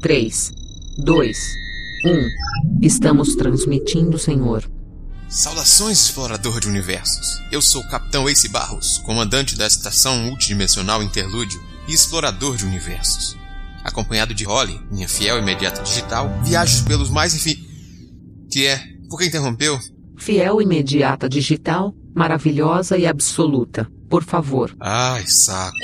[0.00, 0.52] 3,
[0.98, 1.38] 2,
[2.04, 2.28] 1.
[2.80, 4.70] Estamos transmitindo, Senhor.
[5.28, 7.42] Saudações, explorador de universos.
[7.50, 13.36] Eu sou o Capitão Ace Barros, comandante da estação multidimensional Interlúdio e explorador de universos.
[13.82, 17.56] Acompanhado de Holly, minha fiel imediata digital, viajo pelos mais infin...
[18.50, 18.80] Que é?
[19.10, 19.78] Por que interrompeu?
[20.16, 23.90] Fiel imediata digital, maravilhosa e absoluta.
[24.08, 24.74] Por favor.
[24.80, 25.76] Ai, saco.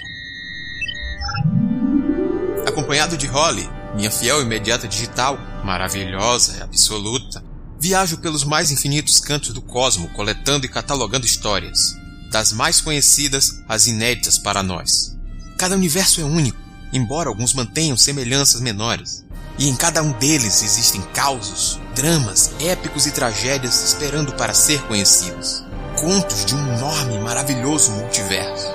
[2.67, 7.43] Acompanhado de Holly, minha fiel imediata digital, maravilhosa e absoluta,
[7.79, 11.97] viajo pelos mais infinitos cantos do cosmo coletando e catalogando histórias,
[12.31, 15.17] das mais conhecidas às inéditas para nós.
[15.57, 16.59] Cada universo é único,
[16.93, 19.25] embora alguns mantenham semelhanças menores.
[19.57, 25.63] E em cada um deles existem causos, dramas, épicos e tragédias esperando para ser conhecidos.
[26.01, 28.67] Contos de um enorme e maravilhoso multiverso,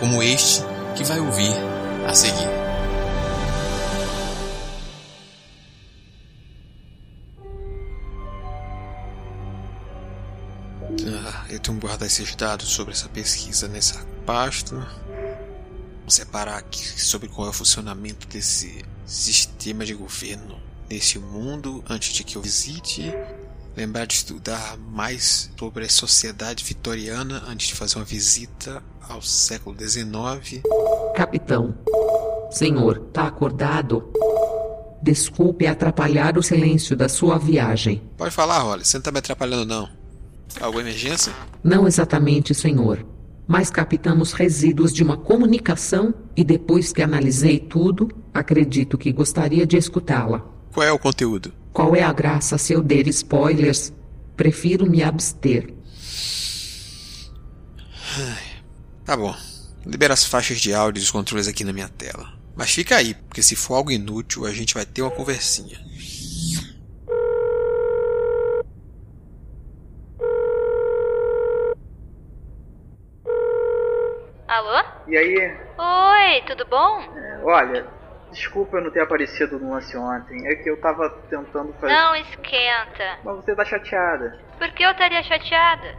[0.00, 0.62] como este
[0.96, 1.52] que vai ouvir
[2.08, 2.63] a seguir.
[11.06, 14.76] Ah, eu tenho que guardar esses dados sobre essa pesquisa nessa pasta.
[14.76, 22.12] Vou separar aqui sobre qual é o funcionamento desse sistema de governo nesse mundo antes
[22.12, 23.12] de que eu visite.
[23.76, 29.76] Lembrar de estudar mais sobre a sociedade vitoriana antes de fazer uma visita ao século
[29.76, 30.62] XIX.
[31.16, 31.74] Capitão.
[32.50, 34.12] Senhor, tá acordado?
[35.02, 38.00] Desculpe atrapalhar o silêncio da sua viagem.
[38.16, 40.03] Pode falar, Holly, você não tá me atrapalhando não.
[40.60, 41.32] Alguma emergência?
[41.62, 43.04] Não exatamente, senhor.
[43.46, 49.76] Mas captamos resíduos de uma comunicação e depois que analisei tudo, acredito que gostaria de
[49.76, 50.44] escutá-la.
[50.72, 51.52] Qual é o conteúdo?
[51.72, 53.92] Qual é a graça se eu der spoilers?
[54.36, 55.72] Prefiro me abster.
[59.04, 59.34] Tá bom.
[59.84, 62.32] Libera as faixas de áudio e os controles aqui na minha tela.
[62.56, 65.78] Mas fica aí, porque se for algo inútil, a gente vai ter uma conversinha.
[74.46, 74.84] Alô?
[75.08, 75.34] E aí,
[75.78, 77.00] Oi, tudo bom?
[77.16, 77.86] é, olha,
[78.30, 80.46] desculpa eu não ter aparecido no lance ontem.
[80.46, 81.92] É que eu tava tentando fazer.
[81.92, 83.18] Não esquenta.
[83.24, 84.38] Mas você tá chateada.
[84.58, 85.96] Por que eu estaria chateada?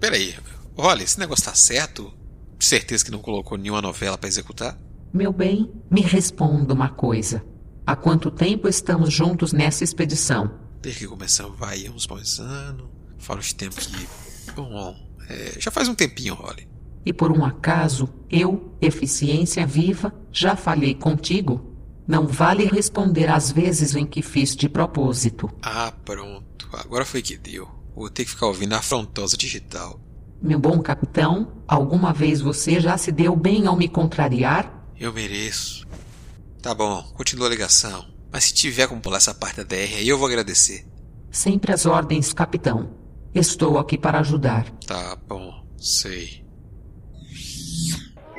[0.00, 0.36] Peraí,
[0.76, 2.12] Holly, esse negócio tá certo?
[2.58, 4.76] Certeza que não colocou nenhuma novela pra executar?
[5.12, 7.44] Meu bem, me responda uma coisa.
[7.86, 10.60] Há quanto tempo estamos juntos nessa expedição?
[10.80, 12.88] Desde que começamos, vai uns bons anos.
[13.18, 14.52] Fala os tempos que.
[14.52, 14.94] Bom,
[15.28, 16.69] é, já faz um tempinho, Holly.
[17.04, 21.70] E por um acaso, eu, eficiência viva, já falei contigo?
[22.06, 25.48] Não vale responder às vezes em que fiz de propósito.
[25.62, 26.68] Ah, pronto.
[26.72, 27.68] Agora foi que deu.
[27.94, 30.00] Vou ter que ficar ouvindo a afrontosa digital.
[30.42, 34.88] Meu bom capitão, alguma vez você já se deu bem ao me contrariar?
[34.98, 35.86] Eu mereço.
[36.62, 38.06] Tá bom, continua a ligação.
[38.32, 40.86] Mas se tiver como pular essa parte da DR aí, eu vou agradecer.
[41.30, 42.90] Sempre às ordens, capitão.
[43.34, 44.70] Estou aqui para ajudar.
[44.86, 46.39] Tá bom, sei.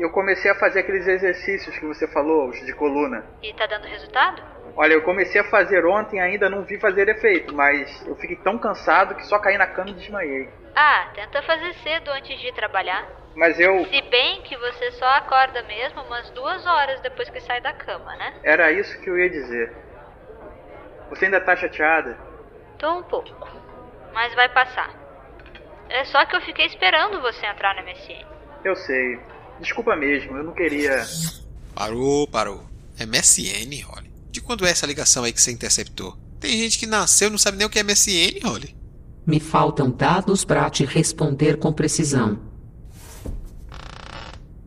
[0.02, 3.24] Eu comecei a fazer aqueles exercícios que você falou, os de coluna.
[3.40, 4.42] E tá dando resultado?
[4.76, 8.36] Olha, eu comecei a fazer ontem e ainda não vi fazer efeito, mas eu fiquei
[8.38, 10.50] tão cansado que só caí na cama e desmaiei.
[10.76, 13.08] Ah, tenta fazer cedo antes de trabalhar.
[13.36, 13.86] Mas eu.
[13.86, 18.16] Se bem que você só acorda mesmo umas duas horas depois que sai da cama,
[18.16, 18.34] né?
[18.44, 19.72] Era isso que eu ia dizer.
[21.12, 22.18] Você ainda tá chateada?
[22.80, 23.48] Tô um pouco.
[24.14, 24.90] Mas vai passar.
[25.90, 28.26] É só que eu fiquei esperando você entrar no MSN.
[28.66, 29.20] Eu sei.
[29.62, 31.06] Desculpa mesmo, eu não queria.
[31.74, 32.64] Parou, parou.
[33.00, 34.12] MSN, Holly.
[34.32, 36.18] De quando é essa ligação aí que você interceptou?
[36.40, 38.76] Tem gente que nasceu e não sabe nem o que é MSN, Holly.
[39.26, 42.40] Me faltam dados para te responder com precisão.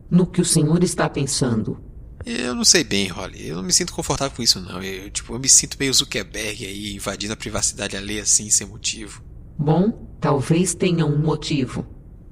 [0.09, 1.83] No que o senhor está pensando?
[2.25, 3.47] Eu não sei bem, Holly.
[3.47, 4.81] Eu não me sinto confortável com isso, não.
[4.81, 9.21] Eu, tipo, eu me sinto meio Zuckerberg aí, invadindo a privacidade alheia assim, sem motivo.
[9.57, 11.85] Bom, talvez tenha um motivo.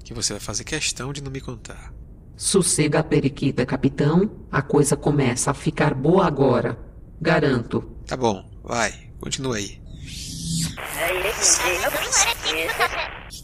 [0.03, 1.94] Que você vai fazer questão de não me contar.
[2.44, 4.30] Sossega a periquita, capitão.
[4.52, 6.78] A coisa começa a ficar boa agora.
[7.22, 7.82] Garanto.
[8.06, 8.91] Tá bom, vai.
[9.17, 9.82] Continua aí.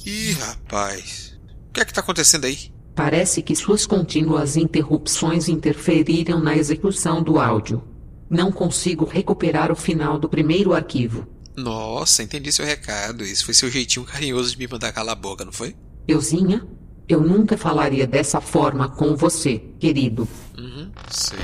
[0.05, 1.39] Ih, rapaz.
[1.69, 2.73] O que é que tá acontecendo aí?
[2.93, 7.81] Parece que suas contínuas interrupções interferiram na execução do áudio.
[8.29, 11.25] Não consigo recuperar o final do primeiro arquivo.
[11.55, 13.23] Nossa, entendi seu recado.
[13.23, 15.73] Esse foi seu jeitinho carinhoso de me mandar calar a boca, não foi?
[16.05, 16.67] Euzinha,
[17.09, 20.27] eu nunca falaria dessa forma com você, querido.
[20.57, 21.39] Uhum, sei.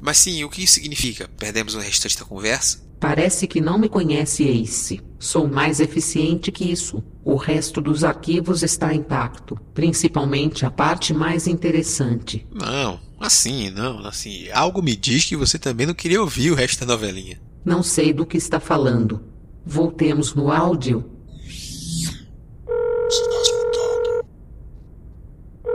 [0.00, 1.30] Mas sim, o que isso significa?
[1.38, 2.82] Perdemos o restante da conversa?
[2.98, 5.00] Parece que não me conhece, Ace.
[5.18, 7.02] Sou mais eficiente que isso.
[7.24, 12.46] O resto dos arquivos está intacto, principalmente a parte mais interessante.
[12.52, 14.48] Não, assim, não, assim.
[14.52, 17.40] Algo me diz que você também não queria ouvir o resto da novelinha.
[17.64, 19.22] Não sei do que está falando.
[19.64, 21.04] Voltemos no áudio.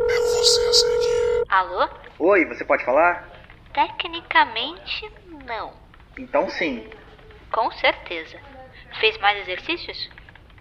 [0.10, 1.44] É você a seguir.
[1.50, 2.07] Alô?
[2.20, 3.30] Oi, você pode falar?
[3.74, 5.12] Tecnicamente,
[5.46, 5.72] não.
[6.18, 6.90] Então sim.
[7.52, 8.40] Com certeza.
[9.00, 10.10] Fez mais exercícios?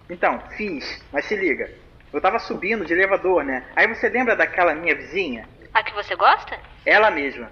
[0.09, 1.69] Então, fiz, mas se liga.
[2.13, 3.65] Eu tava subindo de elevador, né?
[3.75, 5.49] Aí você lembra daquela minha vizinha?
[5.73, 6.59] A que você gosta?
[6.85, 7.51] Ela mesma.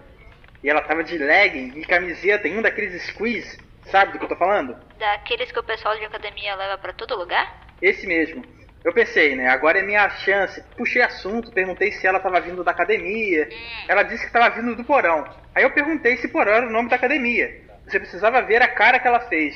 [0.64, 3.60] E ela tava de legging e camiseta em um daqueles squeeze.
[3.86, 4.78] Sabe do que eu tô falando?
[4.98, 7.68] Daqueles que o pessoal de academia leva pra todo lugar?
[7.82, 8.46] Esse mesmo.
[8.86, 9.50] Eu pensei, né?
[9.50, 10.64] Agora é minha chance.
[10.78, 13.50] Puxei assunto, perguntei se ela tava vindo da academia.
[13.88, 15.26] Ela disse que tava vindo do porão.
[15.56, 17.52] Aí eu perguntei se porão era o nome da academia.
[17.88, 19.56] Você precisava ver a cara que ela fez.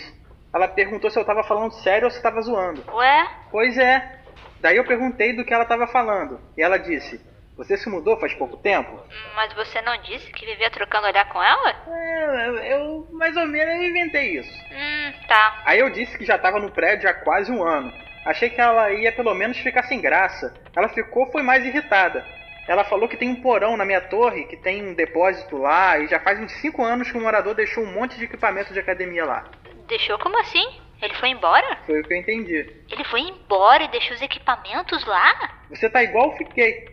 [0.51, 2.83] Ela perguntou se eu tava falando sério ou se tava zoando.
[2.91, 3.29] Ué?
[3.51, 4.17] Pois é.
[4.61, 6.41] Daí eu perguntei do que ela tava falando.
[6.57, 7.23] E ela disse:
[7.55, 8.99] Você se mudou faz pouco tempo?
[9.35, 11.75] Mas você não disse que vivia trocando olhar com ela?
[11.87, 14.51] É, eu, mais ou menos eu inventei isso.
[14.71, 15.61] Hum, tá.
[15.65, 18.08] Aí eu disse que já tava no prédio há quase um ano.
[18.25, 20.53] Achei que ela ia pelo menos ficar sem graça.
[20.75, 22.25] Ela ficou foi mais irritada.
[22.67, 26.07] Ela falou que tem um porão na minha torre, que tem um depósito lá, e
[26.07, 29.25] já faz uns 5 anos que o morador deixou um monte de equipamento de academia
[29.25, 29.45] lá.
[29.87, 30.63] Deixou como assim?
[31.01, 31.77] Ele foi embora?
[31.85, 32.69] Foi o que eu entendi.
[32.91, 35.49] Ele foi embora e deixou os equipamentos lá?
[35.69, 36.87] Você tá igual eu fiquei.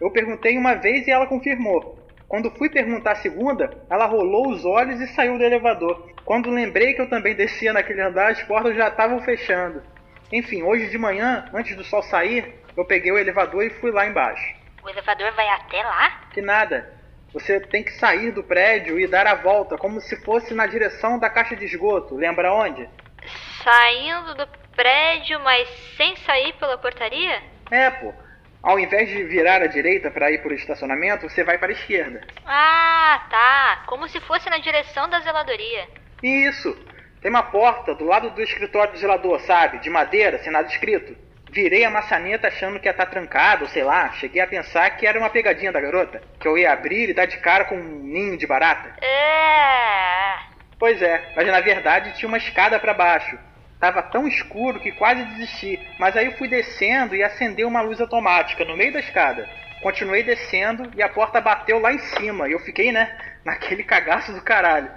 [0.00, 1.98] Eu perguntei uma vez e ela confirmou.
[2.28, 6.08] Quando fui perguntar a segunda, ela rolou os olhos e saiu do elevador.
[6.24, 9.82] Quando lembrei que eu também descia naquele andar, as portas já estavam fechando.
[10.32, 14.06] Enfim, hoje de manhã, antes do sol sair, eu peguei o elevador e fui lá
[14.06, 14.54] embaixo.
[14.82, 16.10] O elevador vai até lá?
[16.32, 16.92] Que nada.
[17.32, 21.18] Você tem que sair do prédio e dar a volta, como se fosse na direção
[21.18, 22.14] da caixa de esgoto.
[22.14, 22.88] Lembra onde?
[23.62, 27.42] Saindo do prédio, mas sem sair pela portaria?
[27.70, 28.14] É, pô.
[28.62, 31.72] Ao invés de virar à direita para ir para o estacionamento, você vai para a
[31.72, 32.20] esquerda.
[32.44, 33.82] Ah, tá.
[33.86, 35.86] Como se fosse na direção da zeladoria.
[36.22, 36.76] Isso.
[37.20, 39.78] Tem uma porta do lado do escritório do zelador, sabe?
[39.78, 41.16] De madeira, sem nada escrito.
[41.50, 44.12] Virei a maçaneta achando que ia estar trancado, sei lá.
[44.12, 46.22] Cheguei a pensar que era uma pegadinha da garota.
[46.38, 48.94] Que eu ia abrir e dar de cara com um ninho de barata.
[49.02, 50.34] É.
[50.78, 53.36] Pois é, mas na verdade tinha uma escada para baixo.
[53.80, 58.00] Tava tão escuro que quase desisti, mas aí eu fui descendo e acendeu uma luz
[58.00, 59.48] automática no meio da escada.
[59.80, 64.32] Continuei descendo e a porta bateu lá em cima e eu fiquei, né, naquele cagaço
[64.32, 64.90] do caralho.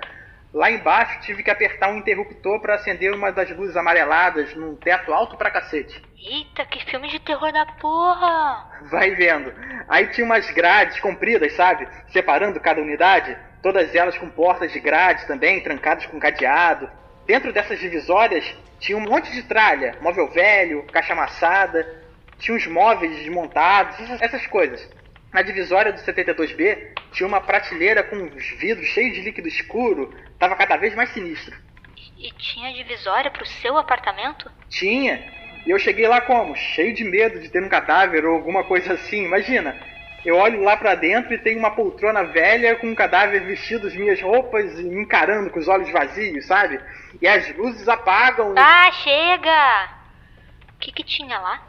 [0.53, 5.13] Lá embaixo tive que apertar um interruptor para acender uma das luzes amareladas num teto
[5.13, 6.01] alto pra cacete.
[6.18, 8.68] Eita, que filme de terror da porra!
[8.89, 9.53] Vai vendo.
[9.88, 11.88] Aí tinha umas grades compridas, sabe?
[12.09, 13.38] Separando cada unidade.
[13.63, 16.89] Todas elas com portas de grade também, trancadas com cadeado.
[17.25, 18.44] Dentro dessas divisórias
[18.80, 22.04] tinha um monte de tralha, móvel velho, caixa amassada,
[22.39, 24.89] tinha uns móveis desmontados, essas coisas.
[25.33, 30.56] Na divisória do 72B tinha uma prateleira com os vidros cheios de líquido escuro, tava
[30.56, 31.56] cada vez mais sinistro.
[31.95, 34.51] E, e tinha divisória pro seu apartamento?
[34.69, 35.24] Tinha.
[35.66, 36.56] E eu cheguei lá como?
[36.56, 39.24] Cheio de medo de ter um cadáver ou alguma coisa assim.
[39.25, 39.75] Imagina.
[40.24, 43.95] Eu olho lá pra dentro e tem uma poltrona velha com um cadáver vestido as
[43.95, 46.80] minhas roupas e me encarando com os olhos vazios, sabe?
[47.19, 48.54] E as luzes apagam.
[48.56, 50.00] Ah, chega!
[50.81, 51.63] O que, que tinha lá?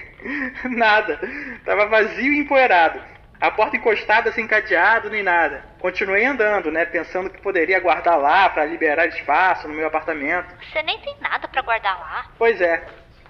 [0.68, 1.18] nada.
[1.64, 3.00] Tava vazio e empoeirado.
[3.40, 5.64] A porta encostada sem cadeado nem nada.
[5.80, 10.54] Continuei andando, né, pensando que poderia guardar lá para liberar espaço no meu apartamento.
[10.70, 12.30] Você nem tem nada para guardar lá.
[12.36, 12.86] Pois é.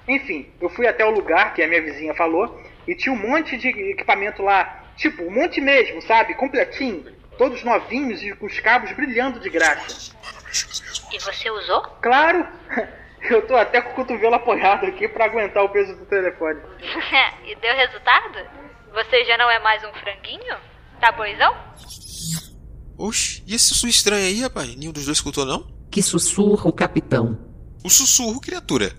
[0.09, 3.57] Enfim, eu fui até o lugar que a minha vizinha falou e tinha um monte
[3.57, 7.05] de equipamento lá, tipo, um monte mesmo, sabe, completinho,
[7.39, 10.13] todos novinhos e com os cabos brilhando de graça.
[11.13, 11.83] E você usou?
[12.03, 12.49] Claro.
[13.31, 16.61] Eu tô até com o cotovelo apoiado aqui para aguentar o peso do telefone.
[17.47, 18.39] e deu resultado?
[18.93, 20.57] Você já não é mais um franguinho?
[21.01, 21.55] Tá boizão?
[22.97, 24.75] Oxe, e esse sussurro estranho aí, rapaz?
[24.77, 25.67] Nenhum dos dois escutou, não?
[25.91, 27.39] Que sussurro, capitão.
[27.83, 28.93] O sussurro, criatura.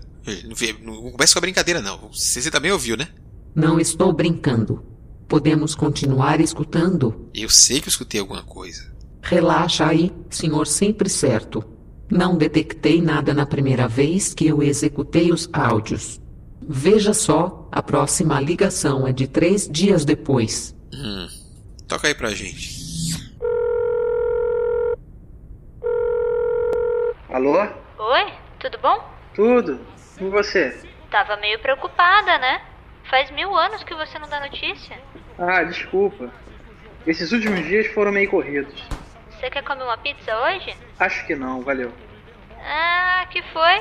[0.82, 2.12] Não, não começa com a brincadeira, não.
[2.12, 3.08] Você, você também ouviu, né?
[3.54, 4.84] Não estou brincando.
[5.28, 7.30] Podemos continuar escutando?
[7.32, 8.94] Eu sei que eu escutei alguma coisa.
[9.22, 11.75] Relaxa aí, senhor sempre certo.
[12.10, 16.20] Não detectei nada na primeira vez que eu executei os áudios.
[16.62, 20.74] Veja só, a próxima ligação é de três dias depois.
[20.94, 21.28] Hum,
[21.88, 22.76] toca aí pra gente.
[27.28, 27.60] Alô?
[27.98, 29.04] Oi, tudo bom?
[29.34, 29.80] Tudo.
[30.20, 30.80] E você?
[31.10, 32.62] Tava meio preocupada, né?
[33.10, 34.98] Faz mil anos que você não dá notícia.
[35.38, 36.30] Ah, desculpa.
[37.06, 38.82] Esses últimos dias foram meio corridos.
[39.46, 40.76] Você quer comer uma pizza hoje?
[40.98, 41.92] Acho que não, valeu.
[42.64, 43.80] Ah, que foi?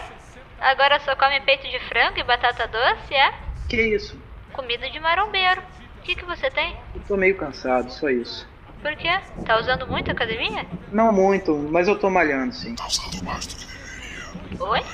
[0.61, 3.33] Agora só come peito de frango e batata doce, é?
[3.67, 4.15] Que isso?
[4.53, 5.63] Comida de marombeiro.
[5.97, 6.77] O que, que você tem?
[6.93, 8.47] Eu tô meio cansado, só isso.
[8.79, 9.19] Por quê?
[9.43, 10.67] Tá usando muito a academia?
[10.91, 12.75] Não muito, mas eu tô malhando sim.
[12.75, 14.63] Tá usando mais do que deveria.
[14.63, 14.85] Oi?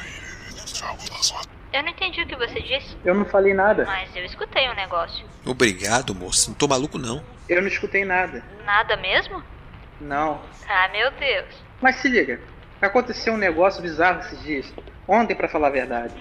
[0.67, 1.41] Sua
[1.73, 3.83] Eu não entendi o que você disse, Eu não falei nada.
[3.83, 5.27] mas eu escutei um negócio.
[5.45, 6.51] Obrigado, moço.
[6.51, 7.21] Não tô maluco, não.
[7.49, 8.41] Eu não escutei nada.
[8.63, 9.43] Nada mesmo?
[10.01, 10.41] Não.
[10.67, 11.47] Ah, meu Deus.
[11.79, 12.39] Mas se liga,
[12.81, 14.73] aconteceu um negócio bizarro esses dias.
[15.07, 16.15] Ontem, pra falar a verdade.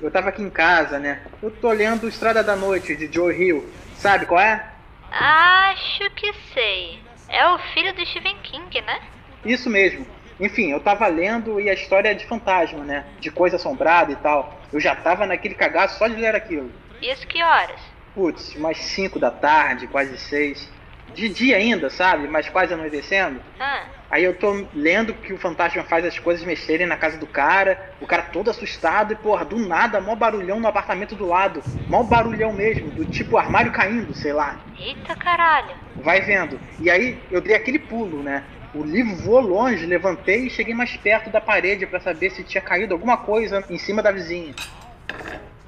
[0.00, 1.22] Eu tava aqui em casa, né?
[1.42, 3.68] Eu tô lendo Estrada da Noite, de Joe Hill.
[3.96, 4.64] Sabe qual é?
[5.10, 7.00] Acho que sei.
[7.28, 9.00] É o filho do Stephen King, né?
[9.44, 10.06] Isso mesmo.
[10.38, 13.06] Enfim, eu tava lendo e a história é de fantasma, né?
[13.20, 14.60] De coisa assombrada e tal.
[14.72, 16.70] Eu já tava naquele cagaço só de ler aquilo.
[17.00, 17.80] Isso que horas?
[18.14, 20.70] Putz, umas 5 da tarde, quase 6.
[21.14, 22.28] De dia ainda, sabe?
[22.28, 23.40] Mas quase anoitecendo.
[23.58, 27.26] Ah, Aí eu tô lendo que o fantasma faz as coisas mexerem na casa do
[27.26, 31.60] cara, o cara todo assustado e, porra, do nada, mó barulhão no apartamento do lado.
[31.88, 34.60] Mó barulhão mesmo, do tipo armário caindo, sei lá.
[34.78, 35.74] eita caralho.
[35.96, 36.60] Vai vendo.
[36.78, 38.44] E aí eu dei aquele pulo, né?
[38.72, 42.60] O livro voou longe, levantei e cheguei mais perto da parede pra saber se tinha
[42.60, 44.54] caído alguma coisa em cima da vizinha.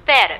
[0.05, 0.39] Pera,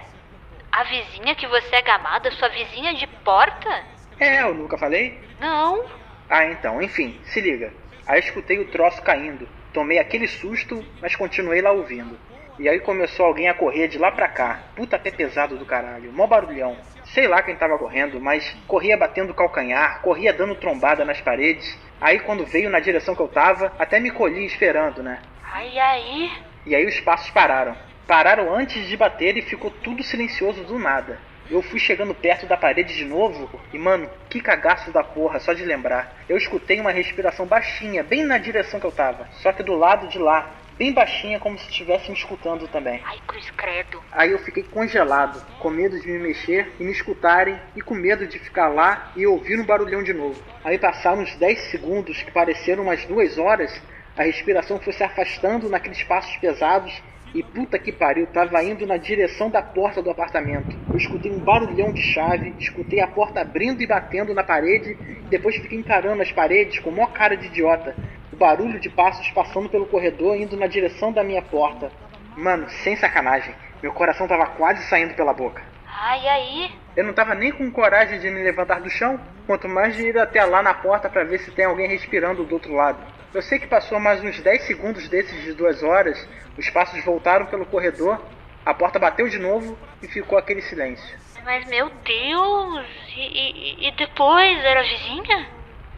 [0.72, 3.84] a vizinha que você é gamada, sua vizinha de porta?
[4.20, 5.18] É, eu nunca falei?
[5.40, 5.86] Não.
[6.30, 7.72] Ah, então, enfim, se liga.
[8.06, 9.48] Aí escutei o troço caindo.
[9.74, 12.18] Tomei aquele susto, mas continuei lá ouvindo.
[12.60, 14.60] E aí começou alguém a correr de lá pra cá.
[14.76, 16.76] Puta pé pesado do caralho, mó barulhão.
[17.06, 21.80] Sei lá quem tava correndo, mas corria batendo calcanhar, corria dando trombada nas paredes.
[22.02, 25.22] Aí quando veio na direção que eu tava, até me colhi esperando, né?
[25.42, 26.32] Ai, aí.
[26.66, 27.76] E aí os passos pararam.
[28.06, 31.18] Pararam antes de bater e ficou tudo silencioso do nada.
[31.50, 35.52] Eu fui chegando perto da parede de novo e, mano, que cagaço da porra, só
[35.52, 36.16] de lembrar.
[36.30, 40.08] Eu escutei uma respiração baixinha, bem na direção que eu tava, só que do lado
[40.08, 43.02] de lá, bem baixinha, como se estivesse me escutando também.
[43.04, 44.00] Ai, cruz credo.
[44.12, 48.28] Aí eu fiquei congelado, com medo de me mexer e me escutarem, e com medo
[48.28, 50.40] de ficar lá e ouvir um barulhão de novo.
[50.64, 53.82] Aí passaram uns 10 segundos, que pareceram umas duas horas,
[54.16, 57.02] a respiração foi se afastando naqueles passos pesados
[57.34, 60.76] e puta que pariu, tava indo na direção da porta do apartamento.
[60.92, 65.30] Eu escutei um barulhão de chave, escutei a porta abrindo e batendo na parede, e
[65.30, 67.96] depois fiquei encarando as paredes com maior cara de idiota.
[68.32, 71.92] O barulho de passos passando pelo corredor indo na direção da minha porta.
[72.36, 75.62] Mano, sem sacanagem, meu coração tava quase saindo pela boca.
[75.86, 76.72] Ai, aí.
[76.96, 80.18] Eu não tava nem com coragem de me levantar do chão, quanto mais de ir
[80.18, 83.00] até lá na porta para ver se tem alguém respirando do outro lado.
[83.34, 87.46] Eu sei que passou mais uns 10 segundos desses de duas horas, os passos voltaram
[87.46, 88.20] pelo corredor,
[88.66, 91.18] a porta bateu de novo e ficou aquele silêncio.
[91.44, 92.86] Mas meu Deus.
[93.16, 95.48] E, e- e depois era a vizinha?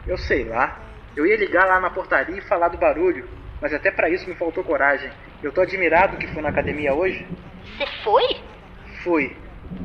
[0.06, 0.78] Eu sei lá.
[1.16, 3.28] Eu ia ligar lá na portaria e falar do barulho,
[3.60, 5.10] mas até para isso me faltou coragem.
[5.42, 7.26] Eu tô admirado que fui na academia hoje.
[7.76, 8.22] Você foi?
[9.02, 9.36] Fui,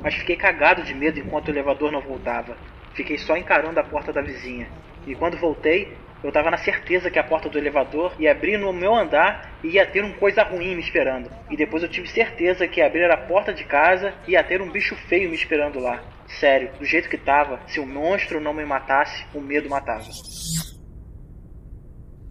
[0.01, 2.57] mas fiquei cagado de medo enquanto o elevador não voltava.
[2.93, 4.69] Fiquei só encarando a porta da vizinha.
[5.05, 8.73] E quando voltei, eu tava na certeza que a porta do elevador ia abrir no
[8.73, 11.29] meu andar e ia ter um coisa ruim me esperando.
[11.49, 14.71] E depois eu tive certeza que abrir a porta de casa e ia ter um
[14.71, 16.03] bicho feio me esperando lá.
[16.39, 20.05] Sério, do jeito que tava, se o monstro não me matasse, o medo matava.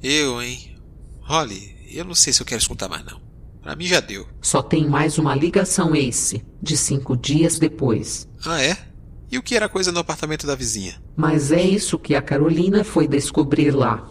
[0.02, 0.76] Eu, hein?
[1.22, 3.20] Holly, eu não sei se eu quero escutar mais, não.
[3.62, 4.28] Pra mim já deu.
[4.40, 8.28] Só tem mais uma ligação Ace, de cinco dias depois.
[8.46, 8.76] Ah, é?
[9.30, 11.00] E o que era coisa no apartamento da vizinha?
[11.16, 14.11] Mas é isso que a Carolina foi descobrir lá.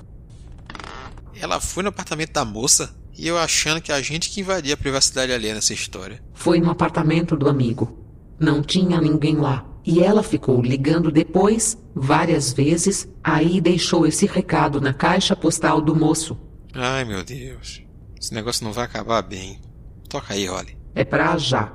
[1.40, 4.78] Ela foi no apartamento da moça e eu achando que a gente que invadia a
[4.78, 6.22] privacidade alheia nessa história.
[6.34, 8.06] Foi no apartamento do amigo.
[8.40, 9.66] Não tinha ninguém lá.
[9.86, 15.96] E ela ficou ligando depois, várias vezes, aí deixou esse recado na caixa postal do
[15.96, 16.38] moço.
[16.74, 17.84] Ai, meu Deus.
[18.20, 19.62] Esse negócio não vai acabar bem.
[20.10, 20.76] Toca aí, Holly.
[20.96, 21.72] É pra já.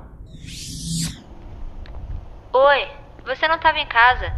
[2.53, 2.87] Oi,
[3.35, 4.33] você não tava em casa.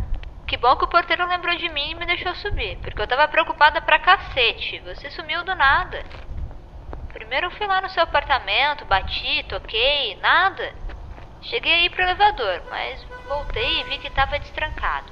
[0.48, 3.28] Que bom que o porteiro lembrou de mim e me deixou subir, porque eu tava
[3.28, 4.80] preocupada pra cacete.
[4.80, 6.04] Você sumiu do nada.
[7.12, 10.76] Primeiro eu fui lá no seu apartamento, bati, toquei, nada.
[11.42, 15.12] Cheguei aí pro elevador, mas voltei e vi que tava destrancado.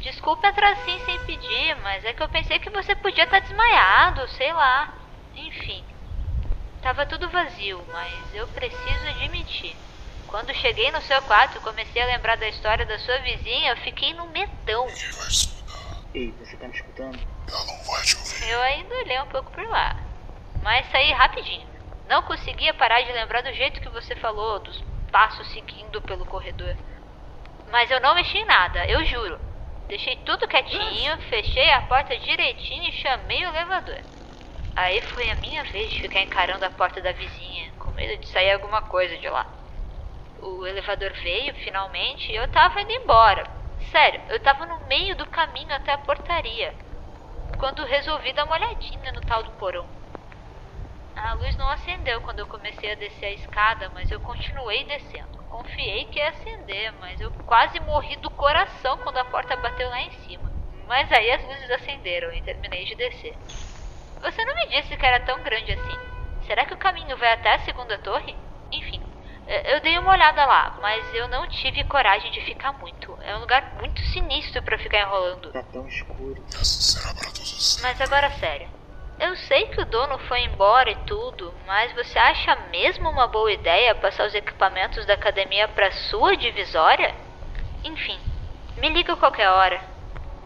[0.00, 4.26] Desculpe entrar assim sem pedir, mas é que eu pensei que você podia estar desmaiado,
[4.28, 4.92] sei lá.
[5.34, 5.84] Enfim.
[6.82, 9.74] Tava tudo vazio, mas eu preciso admitir.
[10.28, 13.76] Quando cheguei no seu quarto e comecei a lembrar da história da sua vizinha, eu
[13.78, 14.86] fiquei no medão.
[14.86, 16.02] Ninguém vai escutar.
[16.14, 17.18] Ei, você tá me escutando?
[17.48, 18.50] Ela não vai te ouvir.
[18.50, 19.96] Eu ainda olhei um pouco por lá.
[20.62, 21.68] Mas saí rapidinho.
[22.08, 26.76] Não conseguia parar de lembrar do jeito que você falou, dos passos seguindo pelo corredor.
[27.70, 29.40] Mas eu não mexi em nada, eu juro.
[29.86, 34.00] Deixei tudo quietinho, fechei a porta direitinho e chamei o elevador.
[34.76, 38.28] Aí foi a minha vez de ficar encarando a porta da vizinha, com medo de
[38.28, 39.46] sair alguma coisa de lá.
[40.46, 43.48] O elevador veio finalmente e eu tava indo embora.
[43.90, 46.74] Sério, eu tava no meio do caminho até a portaria.
[47.58, 49.88] Quando resolvi dar uma olhadinha no tal do porão.
[51.16, 55.32] A luz não acendeu quando eu comecei a descer a escada, mas eu continuei descendo.
[55.48, 60.02] Confiei que ia acender, mas eu quase morri do coração quando a porta bateu lá
[60.02, 60.52] em cima.
[60.86, 63.34] Mas aí as luzes acenderam e terminei de descer.
[64.20, 65.98] Você não me disse que era tão grande assim.
[66.46, 68.43] Será que o caminho vai até a segunda torre?
[69.54, 73.16] Enfim, eu dei uma olhada lá, mas eu não tive coragem de ficar muito.
[73.22, 75.52] É um lugar muito sinistro para ficar enrolando.
[75.52, 76.44] Tá tão escuro.
[76.48, 77.78] Essa será para todos.
[77.82, 78.68] Mas agora sério.
[79.20, 83.52] Eu sei que o dono foi embora e tudo, mas você acha mesmo uma boa
[83.52, 87.14] ideia passar os equipamentos da academia para sua divisória?
[87.84, 88.18] Enfim,
[88.76, 89.80] me liga qualquer hora.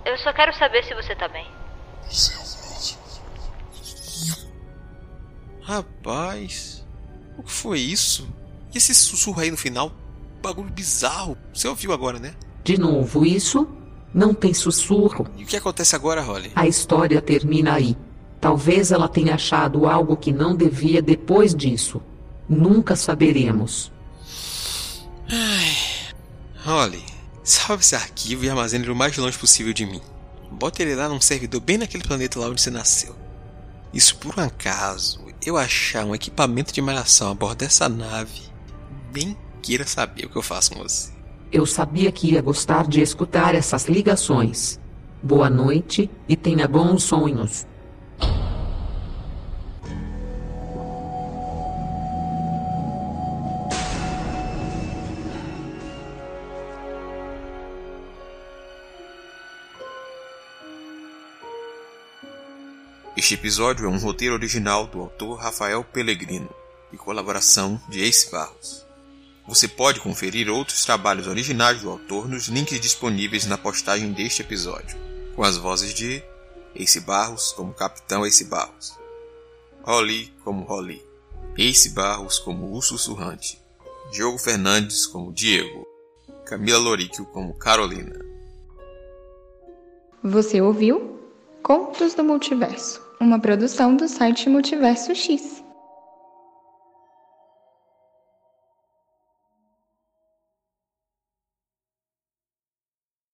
[0.04, 1.50] Eu só quero saber se você tá bem.
[2.02, 2.48] Você é o.
[5.62, 6.86] Rapaz,
[7.36, 8.26] o que foi isso?
[8.74, 9.92] E esse sussurro aí no final?
[10.42, 11.36] Bagulho bizarro.
[11.52, 12.34] Você ouviu agora, né?
[12.62, 13.66] De novo isso?
[14.12, 15.26] Não tem sussurro.
[15.36, 16.52] E o que acontece agora, Holly?
[16.54, 17.96] A história termina aí.
[18.40, 22.00] Talvez ela tenha achado algo que não devia depois disso.
[22.48, 23.92] Nunca saberemos.
[26.64, 27.04] Holly,
[27.42, 30.00] salve esse arquivo e armazene ele o mais longe possível de mim.
[30.50, 33.14] Bota ele lá num servidor bem naquele planeta lá onde você nasceu.
[33.92, 38.42] E se por um acaso eu achar um equipamento de malhação a bordo dessa nave,
[39.12, 41.10] nem queira saber o que eu faço com você.
[41.50, 44.78] Eu sabia que ia gostar de escutar essas ligações.
[45.22, 47.66] Boa noite e tenha bons sonhos.
[63.16, 66.48] Este episódio é um roteiro original do autor Rafael Pellegrino
[66.92, 68.87] e colaboração de Ace Barros.
[69.48, 74.98] Você pode conferir outros trabalhos originais do autor nos links disponíveis na postagem deste episódio,
[75.34, 76.22] com as vozes de
[76.74, 78.98] Ace Barros como Capitão Ace Barros,
[79.82, 81.02] Holly como Holly,
[81.56, 83.58] Ace Barros como O Sussurrante,
[84.12, 85.86] Diogo Fernandes como Diego,
[86.44, 88.22] Camila Loríquio como Carolina.
[90.22, 91.18] Você ouviu
[91.62, 95.64] Contos do Multiverso, uma produção do site Multiverso X.